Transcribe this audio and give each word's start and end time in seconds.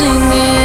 singing 0.00 0.59